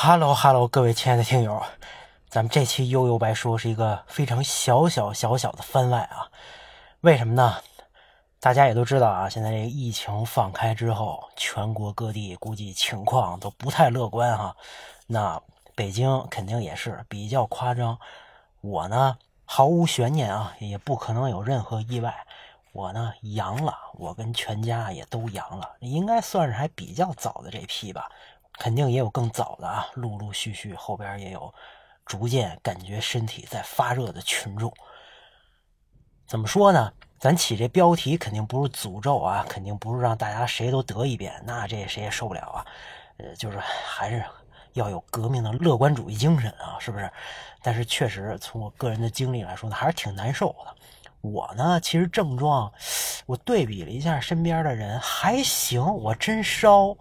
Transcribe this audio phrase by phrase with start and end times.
[0.00, 1.60] Hello Hello，各位亲爱的听友，
[2.28, 6.30] 咱们这期悠悠白说是一个非常小小小小的番外啊。
[7.00, 7.56] 为什么呢？
[8.38, 14.56] 大家也都知道啊，现在这个疫情放开之后，全国各地估计情况都不太乐观哈。
[15.08, 15.42] 那
[15.74, 17.98] 北京肯定也是比较夸张。
[18.60, 22.14] 我呢，毫无悬念啊，也不可能有任何意外。
[22.70, 28.08] 我呢阳了，我跟全家也都阳了，应该算是还比较早的这批吧。
[28.58, 31.52] 肯定也有更早的啊，陆陆续续后边也有
[32.04, 34.72] 逐渐感觉身体在发热的群众。
[36.26, 36.92] 怎么说呢？
[37.18, 42.66] 咱起这标题肯定不是诅咒啊，肯定不是让大家谁都得一遍，那这谁也受不了啊。
[43.16, 44.24] 呃，就是还是
[44.74, 47.10] 要有革命的乐观主义精神啊，是不是？
[47.60, 50.74] 但是确实从我个人的经历来说呢，还是挺难受的。
[51.20, 52.72] 我呢，其实症状
[53.26, 56.96] 我对比了一下身边的人，还行，我真烧。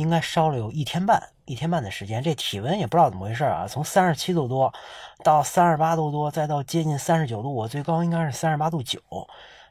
[0.00, 4.72] 应该烧了有一天半，一天半的时间，这体温也不知道怎么回事啊，从三十七度多
[5.22, 8.98] 到三十八度多，再到接近三十九度，我最高应该是三十八度九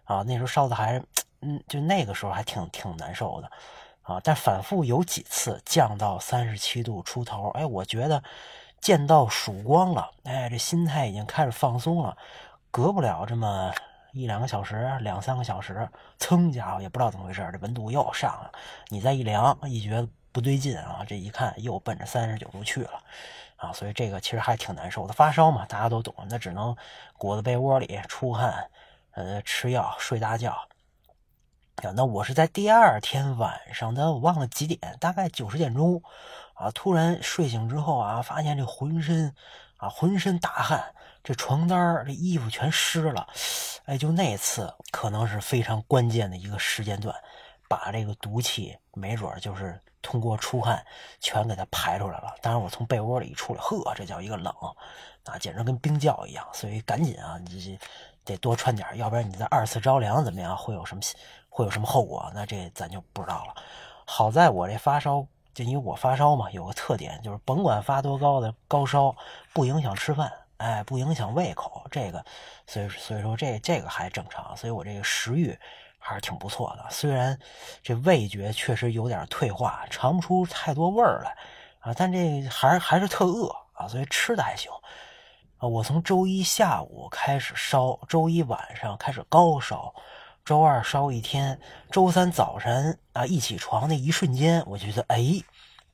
[0.03, 1.01] 啊，那时候烧的还，
[1.41, 3.49] 嗯，就那个时候还挺挺难受的
[4.03, 8.21] 啊，但反复有几次降到三十七度出头，哎，我觉得
[8.79, 12.15] 见到曙光了，哎，这心态已经开始放松了，
[12.69, 13.73] 隔不了这么。
[14.11, 18.51] 一两个小时，两三个小时，噌家伙也不知道怎么回事，这温度又上了。
[18.87, 23.03] 你再一量，一觉得不对劲啊，这一看又奔着三十九度去了
[23.57, 23.73] 啊！
[23.73, 25.13] 所以这个其实还挺难受的。
[25.13, 26.75] 发烧嘛，大家都懂，那只能
[27.17, 28.69] 裹在被窝里出汗，
[29.11, 30.55] 呃，吃药睡大觉。
[31.95, 36.01] 那我是在第二天晚上的，我忘了几点，大概九十点钟
[36.53, 39.33] 啊，突然睡醒之后啊，发现这浑身
[39.77, 40.93] 啊浑身大汗。
[41.21, 43.27] 这床单这衣服全湿了，
[43.85, 47.13] 哎，就那次可能是非常关键的一个时间段，
[47.69, 50.85] 把这个毒气没准就是通过出汗
[51.21, 52.35] 全给它排出来了。
[52.41, 54.53] 当然，我从被窝里一出来，呵，这叫一个冷
[55.23, 56.45] 啊，简直跟冰窖一样。
[56.51, 57.79] 所以赶紧啊，你
[58.25, 60.57] 得多穿点，要不然你再二次着凉怎么样？
[60.57, 61.01] 会有什么
[61.47, 62.29] 会有什么后果？
[62.33, 63.53] 那这咱就不知道了。
[64.05, 69.15] 好在我这发烧，就因为我发烧嘛，有个特点就是甭管发多高的高烧，
[69.53, 70.31] 不影响吃饭。
[70.57, 72.21] 哎，不影响胃口，这个，
[72.67, 75.57] 所以所以说这这个还正常，所以我这个食欲
[76.09, 76.85] 还是挺不错的。
[76.89, 77.37] 虽然
[77.83, 81.37] 这味觉确实有点退化，尝不出太多味儿来
[81.81, 84.71] 啊，但这还还是特饿啊，所以吃的还行
[85.57, 85.67] 啊。
[85.67, 89.93] 我从周一下午开始烧，周一晚上开始高烧，
[90.43, 91.59] 周二烧一天，
[91.91, 95.23] 周三早晨啊一起床那一瞬间，我觉得哎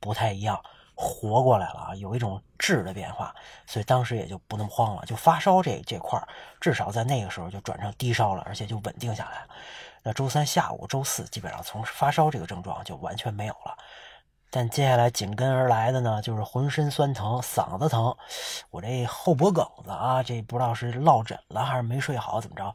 [0.00, 0.58] 不太一样。
[0.98, 3.34] 活过来了啊，有一种质的变化，
[3.66, 5.04] 所以当时也就不那么慌了。
[5.04, 6.18] 就发烧这这块
[6.58, 9.48] 至少在那个时候就转成低烧了，而且就稳定下来了。
[10.06, 13.76] 那周三下午、周四基本上从发烧这个症状就完全没有了。
[14.50, 18.16] 但接下来紧跟而来的呢，就是浑身酸疼、嗓子疼，
[18.70, 22.72] 我这后脖梗子啊，这不知道是落枕了还是没睡好怎么着，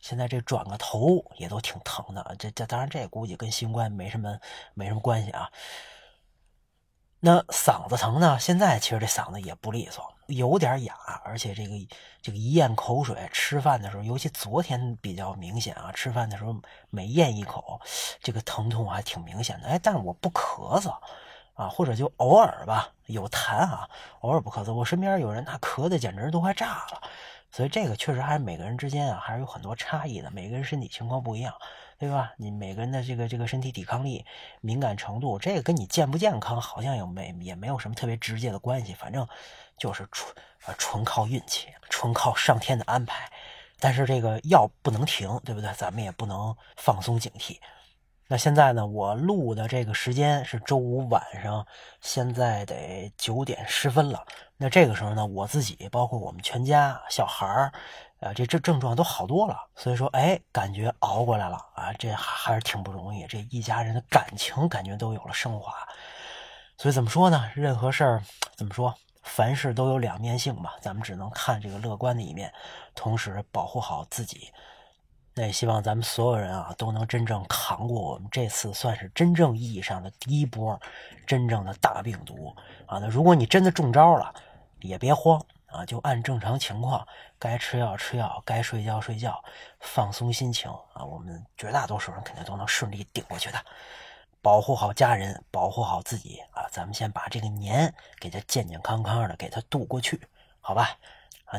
[0.00, 2.34] 现在这转个头也都挺疼的。
[2.36, 4.36] 这这当然这估计跟新冠没什么
[4.74, 5.48] 没什么关系啊。
[7.20, 8.36] 那嗓子疼呢？
[8.40, 10.94] 现在其实这嗓子也不利索，有点哑，
[11.24, 11.74] 而且这个
[12.20, 16.54] 这个一咽口水，吃饭的时候，尤其昨天比较明显啊，吃饭的时候
[16.90, 17.80] 每咽一口，
[18.22, 19.68] 这个疼痛还挺明显的。
[19.68, 20.94] 哎，但是我不咳嗽
[21.54, 23.88] 啊，或者就偶尔吧有痰啊，
[24.20, 24.72] 偶尔不咳嗽。
[24.72, 27.02] 我身边有人那咳的简直都快炸了，
[27.50, 31.54] 所以这个确实还是每个人之间啊还是有很多差异的，每个人身体情况不一样。
[32.02, 32.32] 对吧？
[32.36, 34.26] 你每个人的这个这个身体抵抗力、
[34.60, 38.92] 敏感程度，这个跟你健不健康好像也没也没有什么特别直接的关系。
[38.92, 39.24] 反正
[39.78, 40.34] 就是纯
[40.66, 43.30] 呃纯靠运气，纯靠上天的安排。
[43.78, 45.72] 但是这个药不能停，对不对？
[45.74, 47.56] 咱们也不能放松警惕。
[48.28, 48.86] 那现在呢？
[48.86, 51.66] 我录的这个时间是周五晚上，
[52.00, 54.24] 现在得九点十分了。
[54.56, 57.72] 那这个时候呢，我自己包括我们全家小孩儿。
[58.20, 63.26] 啊，这这症状都好多了，所以说，哎，感觉熬过来了啊，这还是挺不容易。
[63.26, 65.74] 这一家人的感情感觉都有了升华，
[66.76, 67.50] 所以怎么说呢？
[67.56, 68.22] 任何事儿
[68.54, 68.94] 怎么说，
[69.24, 70.76] 凡事都有两面性吧。
[70.80, 72.54] 咱们只能看这个乐观的一面，
[72.94, 74.52] 同时保护好自己。
[75.34, 80.80] 那也希望咱们所有人啊，都能真正扛过我们这次算是真正意义上的第一波
[81.26, 82.54] 真正的大病毒
[82.86, 82.98] 啊。
[82.98, 84.34] 那如果你真的中招了，
[84.80, 85.44] 也别慌。
[85.72, 87.08] 啊，就按正常情况，
[87.38, 89.42] 该吃药吃药，该睡觉睡觉，
[89.80, 91.02] 放松心情啊。
[91.02, 93.58] 我们绝大多数人肯定都能顺利顶过去的，
[94.42, 96.68] 保护好家人，保护好自己啊。
[96.70, 100.20] 咱们先把这个年给它健健康康的给它度过去，
[100.60, 100.90] 好吧？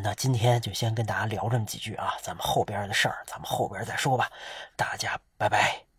[0.02, 4.32] 那今天就先跟大家聊这么几句啊，咱们后边的事儿咱们后边再说吧。
[4.76, 5.93] 大家拜拜。